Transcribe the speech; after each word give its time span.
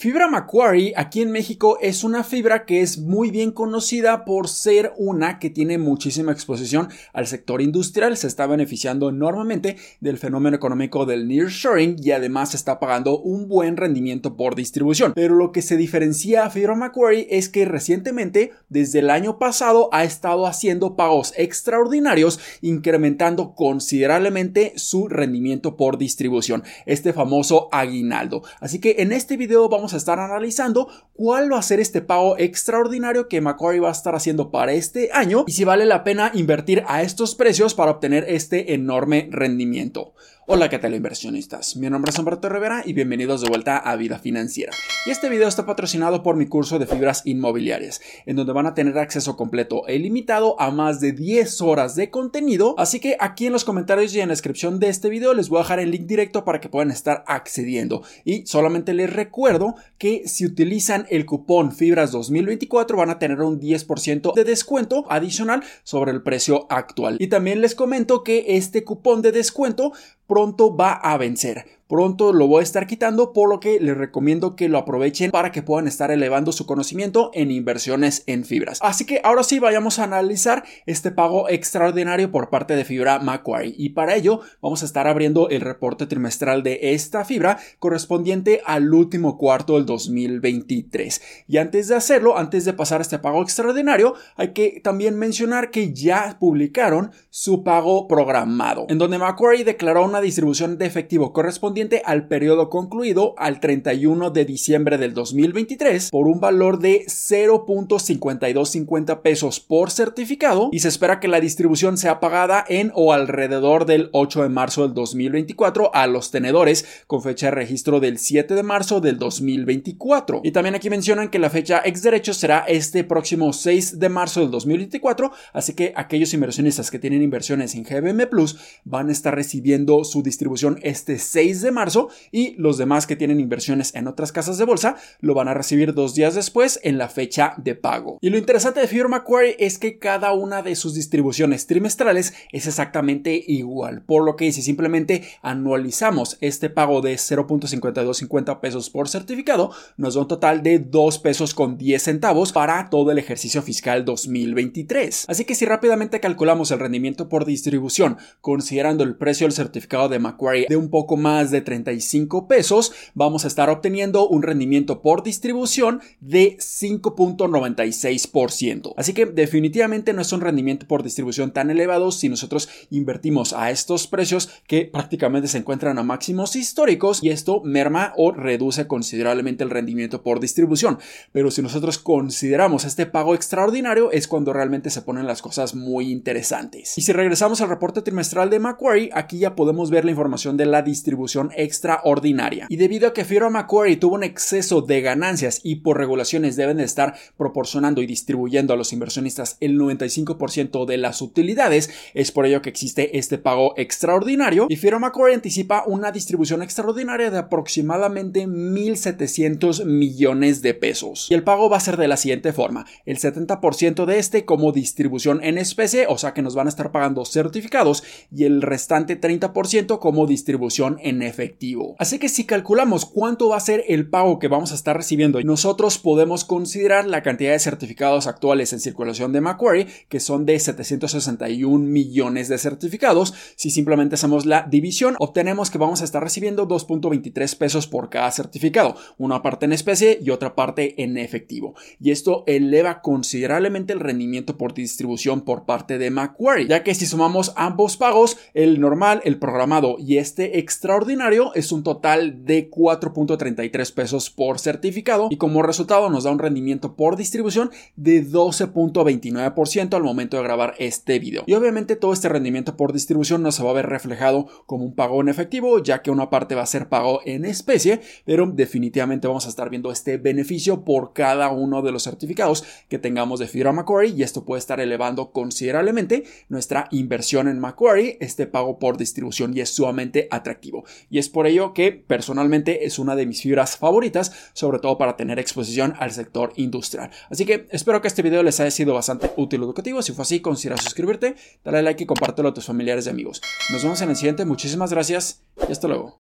Fibra 0.00 0.28
Macquarie 0.28 0.94
aquí 0.96 1.20
en 1.20 1.30
México 1.30 1.76
es 1.78 2.04
una 2.04 2.24
fibra 2.24 2.64
que 2.64 2.80
es 2.80 2.96
muy 2.96 3.30
bien 3.30 3.50
conocida 3.50 4.24
por 4.24 4.48
ser 4.48 4.94
una 4.96 5.38
que 5.38 5.50
tiene 5.50 5.76
muchísima 5.76 6.32
exposición 6.32 6.88
al 7.12 7.26
sector 7.26 7.60
industrial, 7.60 8.16
se 8.16 8.26
está 8.26 8.46
beneficiando 8.46 9.10
enormemente 9.10 9.76
del 10.00 10.16
fenómeno 10.16 10.56
económico 10.56 11.04
del 11.04 11.28
nearshoring 11.28 11.96
y 12.02 12.12
además 12.12 12.54
está 12.54 12.80
pagando 12.80 13.20
un 13.20 13.46
buen 13.46 13.76
rendimiento 13.76 14.38
por 14.38 14.54
distribución. 14.54 15.12
Pero 15.14 15.34
lo 15.34 15.52
que 15.52 15.60
se 15.60 15.76
diferencia 15.76 16.46
a 16.46 16.50
Fibra 16.50 16.74
Macquarie 16.74 17.26
es 17.28 17.50
que 17.50 17.66
recientemente, 17.66 18.52
desde 18.70 19.00
el 19.00 19.10
año 19.10 19.38
pasado, 19.38 19.90
ha 19.92 20.04
estado 20.04 20.46
haciendo 20.46 20.96
pagos 20.96 21.34
extraordinarios, 21.36 22.40
incrementando 22.62 23.54
considerablemente 23.54 24.72
su 24.76 25.08
rendimiento 25.08 25.76
por 25.76 25.98
distribución, 25.98 26.62
este 26.86 27.12
famoso 27.12 27.68
aguinaldo. 27.70 28.42
Así 28.60 28.78
que 28.78 28.96
en 29.00 29.12
este 29.12 29.36
video 29.36 29.68
vamos 29.68 29.89
a 29.94 29.96
estar 29.96 30.18
analizando 30.18 30.88
cuál 31.12 31.52
va 31.52 31.58
a 31.58 31.62
ser 31.62 31.80
este 31.80 32.00
pago 32.00 32.36
extraordinario 32.38 33.28
que 33.28 33.40
Macquarie 33.40 33.80
va 33.80 33.88
a 33.88 33.92
estar 33.92 34.14
haciendo 34.14 34.50
para 34.50 34.72
este 34.72 35.10
año 35.12 35.44
y 35.46 35.52
si 35.52 35.64
vale 35.64 35.86
la 35.86 36.04
pena 36.04 36.30
invertir 36.34 36.84
a 36.86 37.02
estos 37.02 37.34
precios 37.34 37.74
para 37.74 37.90
obtener 37.90 38.24
este 38.28 38.74
enorme 38.74 39.28
rendimiento. 39.30 40.14
Hola, 40.52 40.68
¿qué 40.68 40.80
tal 40.80 40.96
inversionistas? 40.96 41.76
Mi 41.76 41.88
nombre 41.88 42.10
es 42.10 42.18
Humberto 42.18 42.48
Rivera 42.48 42.82
y 42.84 42.92
bienvenidos 42.92 43.40
de 43.40 43.48
vuelta 43.48 43.78
a 43.78 43.94
Vida 43.94 44.18
Financiera. 44.18 44.72
Y 45.06 45.10
este 45.10 45.28
video 45.28 45.46
está 45.46 45.64
patrocinado 45.64 46.24
por 46.24 46.34
mi 46.34 46.46
curso 46.46 46.80
de 46.80 46.88
fibras 46.88 47.22
inmobiliarias, 47.24 48.00
en 48.26 48.34
donde 48.34 48.52
van 48.52 48.66
a 48.66 48.74
tener 48.74 48.98
acceso 48.98 49.36
completo 49.36 49.86
e 49.86 49.94
ilimitado 49.94 50.60
a 50.60 50.72
más 50.72 50.98
de 51.00 51.12
10 51.12 51.60
horas 51.60 51.94
de 51.94 52.10
contenido, 52.10 52.74
así 52.78 52.98
que 52.98 53.16
aquí 53.20 53.46
en 53.46 53.52
los 53.52 53.64
comentarios 53.64 54.12
y 54.12 54.20
en 54.20 54.26
la 54.26 54.32
descripción 54.32 54.80
de 54.80 54.88
este 54.88 55.08
video 55.08 55.34
les 55.34 55.48
voy 55.48 55.60
a 55.60 55.62
dejar 55.62 55.78
el 55.78 55.92
link 55.92 56.06
directo 56.06 56.44
para 56.44 56.60
que 56.60 56.68
puedan 56.68 56.90
estar 56.90 57.22
accediendo. 57.28 58.02
Y 58.24 58.44
solamente 58.46 58.92
les 58.92 59.12
recuerdo 59.12 59.76
que 59.98 60.26
si 60.26 60.44
utilizan 60.44 61.06
el 61.10 61.26
cupón 61.26 61.70
Fibras 61.70 62.10
2024 62.10 62.96
van 62.96 63.10
a 63.10 63.20
tener 63.20 63.40
un 63.40 63.60
10% 63.60 64.34
de 64.34 64.42
descuento 64.42 65.04
adicional 65.10 65.62
sobre 65.84 66.10
el 66.10 66.24
precio 66.24 66.66
actual. 66.70 67.18
Y 67.20 67.28
también 67.28 67.60
les 67.60 67.76
comento 67.76 68.24
que 68.24 68.56
este 68.56 68.82
cupón 68.82 69.22
de 69.22 69.30
descuento 69.30 69.92
pronto 70.30 70.72
va 70.76 70.92
a 71.02 71.16
vencer 71.16 71.79
pronto 71.90 72.32
lo 72.32 72.46
voy 72.46 72.60
a 72.60 72.62
estar 72.62 72.86
quitando, 72.86 73.32
por 73.32 73.50
lo 73.50 73.58
que 73.58 73.80
les 73.80 73.96
recomiendo 73.96 74.54
que 74.54 74.68
lo 74.68 74.78
aprovechen 74.78 75.32
para 75.32 75.50
que 75.50 75.62
puedan 75.62 75.88
estar 75.88 76.12
elevando 76.12 76.52
su 76.52 76.64
conocimiento 76.64 77.32
en 77.34 77.50
inversiones 77.50 78.22
en 78.26 78.44
fibras. 78.44 78.78
Así 78.80 79.04
que 79.04 79.20
ahora 79.24 79.42
sí 79.42 79.58
vayamos 79.58 79.98
a 79.98 80.04
analizar 80.04 80.62
este 80.86 81.10
pago 81.10 81.48
extraordinario 81.48 82.30
por 82.30 82.48
parte 82.48 82.76
de 82.76 82.84
Fibra 82.84 83.18
Macquarie 83.18 83.74
y 83.76 83.88
para 83.90 84.14
ello 84.14 84.40
vamos 84.62 84.82
a 84.82 84.86
estar 84.86 85.08
abriendo 85.08 85.48
el 85.48 85.62
reporte 85.62 86.06
trimestral 86.06 86.62
de 86.62 86.78
esta 86.94 87.24
fibra 87.24 87.58
correspondiente 87.80 88.62
al 88.64 88.94
último 88.94 89.36
cuarto 89.36 89.74
del 89.74 89.84
2023. 89.84 91.20
Y 91.48 91.56
antes 91.56 91.88
de 91.88 91.96
hacerlo, 91.96 92.38
antes 92.38 92.64
de 92.64 92.72
pasar 92.72 93.00
este 93.00 93.18
pago 93.18 93.42
extraordinario, 93.42 94.14
hay 94.36 94.52
que 94.52 94.80
también 94.84 95.18
mencionar 95.18 95.72
que 95.72 95.92
ya 95.92 96.36
publicaron 96.38 97.10
su 97.30 97.64
pago 97.64 98.06
programado, 98.06 98.86
en 98.88 98.98
donde 98.98 99.18
Macquarie 99.18 99.64
declaró 99.64 100.04
una 100.04 100.20
distribución 100.20 100.78
de 100.78 100.86
efectivo 100.86 101.32
correspondiente 101.32 101.79
al 102.04 102.28
periodo 102.28 102.68
concluido 102.68 103.34
al 103.38 103.58
31 103.58 104.30
de 104.30 104.44
diciembre 104.44 104.98
del 104.98 105.14
2023 105.14 106.10
por 106.10 106.26
un 106.26 106.38
valor 106.38 106.78
de 106.78 107.06
0.5250 107.06 109.22
pesos 109.22 109.60
por 109.60 109.90
certificado 109.90 110.68
y 110.72 110.80
se 110.80 110.88
espera 110.88 111.20
que 111.20 111.28
la 111.28 111.40
distribución 111.40 111.96
sea 111.96 112.20
pagada 112.20 112.62
en 112.68 112.92
o 112.94 113.14
alrededor 113.14 113.86
del 113.86 114.10
8 114.12 114.42
de 114.42 114.48
marzo 114.50 114.82
del 114.82 114.92
2024 114.92 115.94
a 115.94 116.06
los 116.06 116.30
tenedores 116.30 116.84
con 117.06 117.22
fecha 117.22 117.46
de 117.46 117.52
registro 117.52 117.98
del 117.98 118.18
7 118.18 118.54
de 118.54 118.62
marzo 118.62 119.00
del 119.00 119.18
2024. 119.18 120.42
Y 120.44 120.50
también 120.50 120.74
aquí 120.74 120.90
mencionan 120.90 121.30
que 121.30 121.38
la 121.38 121.48
fecha 121.48 121.80
ex 121.84 122.02
derecho 122.02 122.34
será 122.34 122.64
este 122.68 123.04
próximo 123.04 123.54
6 123.54 123.98
de 123.98 124.08
marzo 124.10 124.40
del 124.40 124.50
2024, 124.50 125.32
así 125.54 125.72
que 125.72 125.94
aquellos 125.96 126.34
inversionistas 126.34 126.90
que 126.90 126.98
tienen 126.98 127.22
inversiones 127.22 127.74
en 127.74 127.84
GBM 127.84 128.28
Plus 128.28 128.58
van 128.84 129.08
a 129.08 129.12
estar 129.12 129.34
recibiendo 129.34 130.04
su 130.04 130.22
distribución 130.22 130.78
este 130.82 131.18
6 131.18 131.62
de 131.62 131.69
marzo 131.70 132.08
y 132.30 132.54
los 132.56 132.78
demás 132.78 133.06
que 133.06 133.16
tienen 133.16 133.40
inversiones 133.40 133.94
en 133.94 134.06
otras 134.06 134.32
casas 134.32 134.58
de 134.58 134.64
bolsa 134.64 134.96
lo 135.20 135.34
van 135.34 135.48
a 135.48 135.54
recibir 135.54 135.94
dos 135.94 136.14
días 136.14 136.34
después 136.34 136.80
en 136.82 136.98
la 136.98 137.08
fecha 137.08 137.54
de 137.56 137.74
pago. 137.74 138.18
Y 138.20 138.30
lo 138.30 138.38
interesante 138.38 138.80
de 138.80 138.86
Fibra 138.86 139.08
Macquarie 139.08 139.56
es 139.58 139.78
que 139.78 139.98
cada 139.98 140.32
una 140.32 140.62
de 140.62 140.76
sus 140.76 140.94
distribuciones 140.94 141.66
trimestrales 141.66 142.34
es 142.52 142.66
exactamente 142.66 143.42
igual, 143.46 144.02
por 144.02 144.24
lo 144.24 144.36
que 144.36 144.52
si 144.52 144.62
simplemente 144.62 145.22
anualizamos 145.42 146.38
este 146.40 146.70
pago 146.70 147.00
de 147.00 147.14
0.5250 147.14 148.60
pesos 148.60 148.90
por 148.90 149.08
certificado, 149.08 149.72
nos 149.96 150.14
da 150.14 150.22
un 150.22 150.28
total 150.28 150.62
de 150.62 150.78
2 150.78 151.18
pesos 151.18 151.54
con 151.54 151.78
10 151.78 152.02
centavos 152.02 152.52
para 152.52 152.90
todo 152.90 153.10
el 153.10 153.18
ejercicio 153.18 153.62
fiscal 153.62 154.04
2023. 154.04 155.26
Así 155.28 155.44
que 155.44 155.54
si 155.54 155.64
rápidamente 155.64 156.20
calculamos 156.20 156.70
el 156.70 156.78
rendimiento 156.78 157.28
por 157.28 157.44
distribución, 157.44 158.18
considerando 158.40 159.04
el 159.04 159.16
precio 159.16 159.46
del 159.46 159.52
certificado 159.52 160.08
de 160.08 160.18
Macquarie 160.18 160.66
de 160.68 160.76
un 160.76 160.90
poco 160.90 161.16
más 161.16 161.49
de 161.50 161.60
35 161.60 162.48
pesos, 162.48 162.92
vamos 163.14 163.44
a 163.44 163.48
estar 163.48 163.70
obteniendo 163.70 164.28
un 164.28 164.42
rendimiento 164.42 165.02
por 165.02 165.22
distribución 165.22 166.00
de 166.20 166.56
5.96%. 166.58 168.94
Así 168.96 169.12
que 169.12 169.26
definitivamente 169.26 170.12
no 170.12 170.22
es 170.22 170.32
un 170.32 170.40
rendimiento 170.40 170.86
por 170.86 171.02
distribución 171.02 171.52
tan 171.52 171.70
elevado 171.70 172.12
si 172.12 172.28
nosotros 172.28 172.68
invertimos 172.90 173.52
a 173.52 173.70
estos 173.70 174.06
precios 174.06 174.50
que 174.66 174.86
prácticamente 174.86 175.48
se 175.48 175.58
encuentran 175.58 175.98
a 175.98 176.02
máximos 176.02 176.56
históricos 176.56 177.22
y 177.22 177.30
esto 177.30 177.62
merma 177.64 178.12
o 178.16 178.32
reduce 178.32 178.86
considerablemente 178.86 179.64
el 179.64 179.70
rendimiento 179.70 180.22
por 180.22 180.40
distribución. 180.40 180.98
Pero 181.32 181.50
si 181.50 181.62
nosotros 181.62 181.98
consideramos 181.98 182.84
este 182.84 183.06
pago 183.06 183.34
extraordinario 183.34 184.10
es 184.12 184.28
cuando 184.28 184.52
realmente 184.52 184.90
se 184.90 185.02
ponen 185.02 185.26
las 185.26 185.42
cosas 185.42 185.74
muy 185.74 186.10
interesantes. 186.10 186.96
Y 186.98 187.02
si 187.02 187.12
regresamos 187.12 187.60
al 187.60 187.68
reporte 187.68 188.02
trimestral 188.02 188.50
de 188.50 188.60
Macquarie, 188.60 189.10
aquí 189.12 189.38
ya 189.38 189.54
podemos 189.54 189.90
ver 189.90 190.04
la 190.04 190.10
información 190.10 190.56
de 190.56 190.66
la 190.66 190.82
distribución 190.82 191.39
extraordinaria. 191.56 192.66
Y 192.68 192.76
debido 192.76 193.08
a 193.08 193.12
que 193.12 193.24
Fibra 193.24 193.50
Macquarie 193.50 193.96
tuvo 193.96 194.16
un 194.16 194.24
exceso 194.24 194.82
de 194.82 195.00
ganancias 195.00 195.60
y 195.62 195.76
por 195.76 195.98
regulaciones 195.98 196.56
deben 196.56 196.76
de 196.76 196.84
estar 196.84 197.14
proporcionando 197.36 198.02
y 198.02 198.06
distribuyendo 198.06 198.74
a 198.74 198.76
los 198.76 198.92
inversionistas 198.92 199.56
el 199.60 199.78
95% 199.78 200.84
de 200.84 200.98
las 200.98 201.22
utilidades, 201.22 201.90
es 202.14 202.32
por 202.32 202.46
ello 202.46 202.62
que 202.62 202.70
existe 202.70 203.18
este 203.18 203.38
pago 203.38 203.74
extraordinario 203.76 204.66
y 204.68 204.76
Fibra 204.76 204.98
Macquarie 204.98 205.34
anticipa 205.34 205.84
una 205.86 206.12
distribución 206.12 206.62
extraordinaria 206.62 207.30
de 207.30 207.38
aproximadamente 207.38 208.46
1.700 208.46 209.84
millones 209.84 210.62
de 210.62 210.74
pesos. 210.74 211.28
Y 211.30 211.34
el 211.34 211.42
pago 211.42 211.70
va 211.70 211.76
a 211.76 211.80
ser 211.80 211.96
de 211.96 212.08
la 212.08 212.16
siguiente 212.16 212.52
forma, 212.52 212.86
el 213.06 213.18
70% 213.18 214.04
de 214.04 214.18
este 214.18 214.44
como 214.44 214.72
distribución 214.72 215.40
en 215.42 215.58
especie, 215.58 216.06
o 216.08 216.18
sea 216.18 216.34
que 216.34 216.42
nos 216.42 216.54
van 216.54 216.66
a 216.66 216.70
estar 216.70 216.92
pagando 216.92 217.24
certificados 217.24 218.02
y 218.34 218.44
el 218.44 218.62
restante 218.62 219.20
30% 219.20 219.98
como 219.98 220.26
distribución 220.26 220.98
en 221.02 221.22
efectivo 221.30 221.80
Así 221.98 222.18
que 222.18 222.28
si 222.28 222.44
calculamos 222.44 223.04
cuánto 223.06 223.48
va 223.48 223.56
a 223.56 223.60
ser 223.60 223.84
el 223.88 224.08
pago 224.08 224.38
que 224.38 224.48
vamos 224.48 224.72
a 224.72 224.74
estar 224.74 224.96
recibiendo, 224.96 225.40
nosotros 225.42 225.98
podemos 225.98 226.44
considerar 226.44 227.06
la 227.06 227.22
cantidad 227.22 227.52
de 227.52 227.58
certificados 227.58 228.26
actuales 228.26 228.72
en 228.72 228.80
circulación 228.80 229.32
de 229.32 229.40
Macquarie, 229.40 229.86
que 230.08 230.20
son 230.20 230.46
de 230.46 230.58
761 230.58 231.84
millones 231.86 232.48
de 232.48 232.58
certificados. 232.58 233.34
Si 233.56 233.70
simplemente 233.70 234.14
hacemos 234.14 234.46
la 234.46 234.66
división, 234.70 235.16
obtenemos 235.18 235.70
que 235.70 235.78
vamos 235.78 236.00
a 236.00 236.04
estar 236.04 236.22
recibiendo 236.22 236.66
2.23 236.66 237.56
pesos 237.56 237.86
por 237.86 238.10
cada 238.10 238.30
certificado, 238.30 238.96
una 239.18 239.42
parte 239.42 239.66
en 239.66 239.72
especie 239.72 240.18
y 240.22 240.30
otra 240.30 240.54
parte 240.54 241.02
en 241.02 241.18
efectivo. 241.18 241.74
Y 242.00 242.10
esto 242.10 242.44
eleva 242.46 243.02
considerablemente 243.02 243.92
el 243.92 244.00
rendimiento 244.00 244.56
por 244.56 244.74
distribución 244.74 245.42
por 245.42 245.66
parte 245.66 245.98
de 245.98 246.10
Macquarie, 246.10 246.68
ya 246.68 246.82
que 246.82 246.94
si 246.94 247.06
sumamos 247.06 247.52
ambos 247.56 247.96
pagos, 247.96 248.38
el 248.54 248.80
normal, 248.80 249.20
el 249.24 249.38
programado 249.38 249.96
y 249.98 250.16
este 250.16 250.58
extraordinario, 250.58 251.19
es 251.54 251.70
un 251.70 251.82
total 251.82 252.46
de 252.46 252.70
4.33 252.70 253.92
pesos 253.92 254.30
por 254.30 254.58
certificado 254.58 255.28
y 255.30 255.36
como 255.36 255.62
resultado 255.62 256.08
nos 256.08 256.24
da 256.24 256.30
un 256.30 256.38
rendimiento 256.38 256.96
por 256.96 257.16
distribución 257.16 257.70
de 257.96 258.26
12.29% 258.26 259.94
al 259.94 260.02
momento 260.02 260.38
de 260.38 260.42
grabar 260.42 260.74
este 260.78 261.18
video. 261.18 261.44
Y 261.46 261.52
obviamente 261.52 261.94
todo 261.94 262.14
este 262.14 262.30
rendimiento 262.30 262.76
por 262.76 262.94
distribución 262.94 263.42
no 263.42 263.52
se 263.52 263.62
va 263.62 263.70
a 263.70 263.74
ver 263.74 263.86
reflejado 263.86 264.46
como 264.64 264.84
un 264.84 264.94
pago 264.94 265.20
en 265.20 265.28
efectivo, 265.28 265.82
ya 265.82 266.00
que 266.00 266.10
una 266.10 266.30
parte 266.30 266.54
va 266.54 266.62
a 266.62 266.66
ser 266.66 266.88
pago 266.88 267.20
en 267.26 267.44
especie, 267.44 268.00
pero 268.24 268.46
definitivamente 268.46 269.28
vamos 269.28 269.44
a 269.44 269.50
estar 269.50 269.68
viendo 269.68 269.92
este 269.92 270.16
beneficio 270.16 270.84
por 270.86 271.12
cada 271.12 271.50
uno 271.50 271.82
de 271.82 271.92
los 271.92 272.04
certificados 272.04 272.64
que 272.88 272.98
tengamos 272.98 273.40
de 273.40 273.46
Fibra 273.46 273.72
Macquarie 273.72 274.14
y 274.16 274.22
esto 274.22 274.46
puede 274.46 274.60
estar 274.60 274.80
elevando 274.80 275.32
considerablemente 275.32 276.24
nuestra 276.48 276.88
inversión 276.90 277.46
en 277.46 277.58
Macquarie, 277.58 278.16
este 278.20 278.46
pago 278.46 278.78
por 278.78 278.96
distribución 278.96 279.54
y 279.54 279.60
es 279.60 279.68
sumamente 279.68 280.28
atractivo. 280.30 280.84
Y 281.10 281.18
es 281.18 281.28
por 281.28 281.46
ello 281.46 281.74
que 281.74 281.92
personalmente 281.92 282.86
es 282.86 282.98
una 282.98 283.16
de 283.16 283.26
mis 283.26 283.42
fibras 283.42 283.76
favoritas, 283.76 284.32
sobre 284.52 284.78
todo 284.78 284.96
para 284.96 285.16
tener 285.16 285.38
exposición 285.38 285.94
al 285.98 286.12
sector 286.12 286.52
industrial. 286.56 287.10
Así 287.28 287.44
que 287.44 287.66
espero 287.70 288.00
que 288.00 288.08
este 288.08 288.22
video 288.22 288.42
les 288.42 288.60
haya 288.60 288.70
sido 288.70 288.94
bastante 288.94 289.32
útil 289.36 289.60
y 289.60 289.64
educativo. 289.64 290.02
Si 290.02 290.12
fue 290.12 290.22
así, 290.22 290.40
considera 290.40 290.76
suscribirte, 290.76 291.34
dale 291.64 291.82
like 291.82 292.04
y 292.04 292.06
compártelo 292.06 292.48
a 292.48 292.54
tus 292.54 292.64
familiares 292.64 293.06
y 293.06 293.10
amigos. 293.10 293.42
Nos 293.72 293.82
vemos 293.82 294.00
en 294.00 294.10
el 294.10 294.16
siguiente. 294.16 294.44
Muchísimas 294.44 294.92
gracias 294.92 295.42
y 295.68 295.72
hasta 295.72 295.88
luego. 295.88 296.29